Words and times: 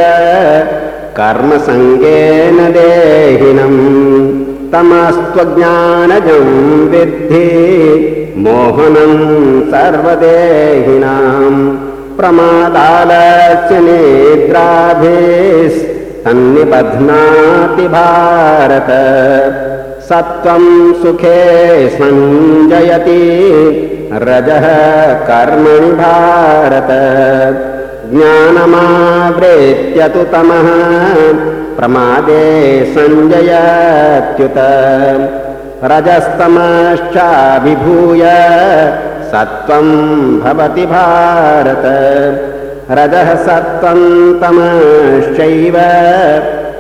कर्मसङ्गेन 1.19 2.59
देहिनम् 2.77 3.83
तमस्त्वज्ञानजं 4.73 6.49
विद्धि 6.95 7.45
मोहनं 8.47 9.15
सर्वदेहिनाम् 9.73 11.61
प्रमादालस्य 12.17 13.77
निद्राभिस्तन्निबध्नाति 16.27 17.89
भारत। 17.89 18.87
सत्त्वं 20.01 20.93
सुखे 20.93 21.89
सञ्जयति। 21.89 23.29
रजः 24.13 25.15
कर्मणि 25.15 25.93
भारत। 25.93 26.89
ज्ञानमावृत्य 28.11 30.09
तु 30.09 30.25
तमः। 30.25 30.69
प्रमादे 31.77 32.95
सञ्जयत्युत। 32.95 34.55
रजस्तमश्चाभिभूय। 35.85 38.23
सत्त्वं 39.33 39.87
भवति 40.41 40.87
भारत 40.87 41.83
रजः 42.93 43.35
सत्त्वं 43.35 44.41
तमश्चैव 44.41 45.77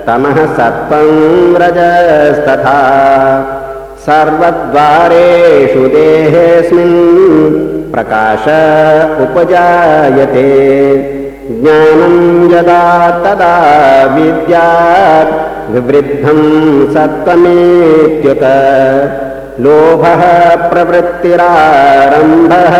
तमः 0.07 0.31
सत्त्वं 0.31 1.57
रजस्तथा। 1.57 2.81
सर्वद्वारेषु 4.07 5.89
देहेऽस्मिन् 5.89 7.93
प्रकाश 7.93 8.45
उपजायते। 9.23 10.49
ज्ञानं 11.61 12.17
यदा 12.53 13.11
तदा 13.11 14.15
विद्यात् 14.15 15.71
विवृद्धं 15.71 16.41
सत्त्वमेत्युत। 16.95 18.45
लोभः 19.61 20.57
प्रवृत्तिरारम्भः 20.57 22.75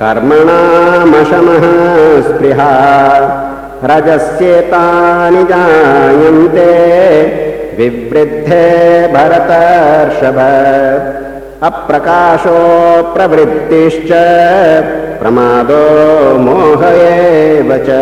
कर्मणामशमः 0.00 1.64
स्पृहा 2.28 2.72
रजस्येतानि 3.90 5.42
जायन्ते 5.50 6.72
विवृद्धे 7.78 8.66
भरतर्षभ। 9.14 10.38
अप्रकाशो 11.68 12.58
प्रवृत्तिश्च 13.14 14.10
प्रमादो 15.20 15.82
मोह 16.46 16.84
एव 16.90 17.70
च 17.88 17.98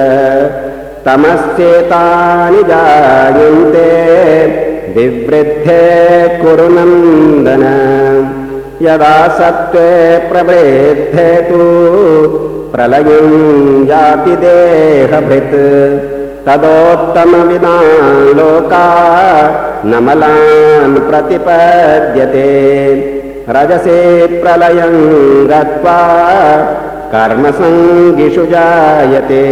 तमस्येतानि 1.06 2.62
जायन्ते 2.70 3.88
विवृद्धे 4.96 5.82
कुरु 6.42 6.68
नन्दन 6.76 7.64
यदा 8.84 9.28
सत्त्वे 9.28 9.90
प्रवृद्धे 10.32 11.28
तु 11.42 11.58
प्रलयं 12.72 13.30
याति 13.86 14.36
देहभृत्। 14.36 15.54
तदोत्तमविदा 16.46 17.76
लोका 18.38 18.86
नमलान् 19.86 20.96
प्रतिपद्यते। 21.10 22.50
रजसे 23.48 24.26
प्रलयं 24.26 24.96
गत्वा 25.46 25.98
कर्मसङ्गिषु 27.14 28.46
जायते। 28.46 29.44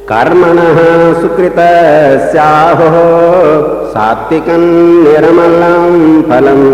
कर्मणः 0.10 0.80
सुकृतस्याहुः 1.22 2.96
सात्विकं 3.94 4.66
निर्मलं 5.06 5.88
फलम् 6.28 6.68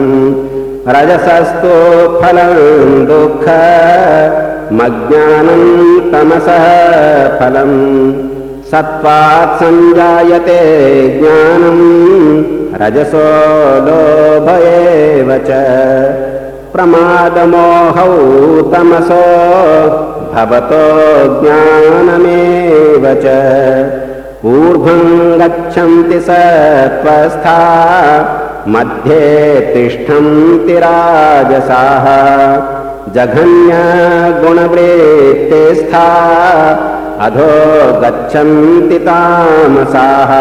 रजसस्तु 0.95 1.71
फलं 2.21 2.51
दुःख 3.09 3.45
मज्ञानं 4.79 5.63
तमसः 6.11 6.65
फलम्। 7.39 7.77
सत्त्वात् 8.71 9.57
सञ्जायते 9.61 10.59
ज्ञानम् 11.19 11.83
रजसो 12.83 13.25
लोभ 13.87 14.49
एव 14.59 15.31
च। 15.47 15.61
प्रमादमोहौ 16.73 18.13
तमसो 18.73 19.25
भवतो 20.33 20.83
ज्ञानमेव 21.41 23.05
च। 23.23 23.25
ऊर्ध्वं 24.51 25.01
गच्छन्ति 25.39 26.19
सत्त्वस्था 26.19 27.57
मध्ये 28.67 29.27
तिष्ठन्ति 29.73 30.75
राजसाः 30.83 32.07
जघन्यगुणवृत्तिस्था 33.15 34.37
अधो 37.25 37.49
गच्छन्ति 38.01 38.99
तामसाः। 38.99 40.31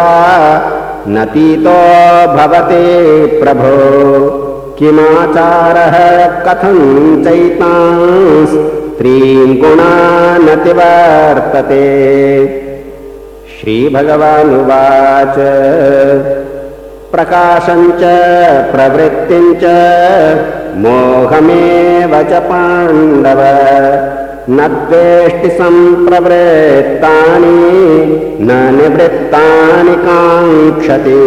नतीतो 1.07 2.37
भवते 2.37 3.25
प्रभो। 3.25 4.45
किमाचारः 4.79 6.27
कथं 6.27 7.23
चैतांस्त्रीन् 7.23 9.57
गुणानतिवर्तते? 9.57 11.85
श्रीभगवानुवाच। 13.59 15.35
प्रकाशञ्च 17.11 18.01
प्रवृत्तिञ्च 18.71 19.63
मोहमेव 20.75 22.23
च 22.23 22.33
पाण्डव 22.33 23.41
न 24.49 24.57
द्वेष्टि 24.57 25.49
सम्प्रवृत्तानि 25.49 27.53
न 28.47 28.49
निवृत्तानि 28.75 29.95
काङ्क्षति। 30.01 31.21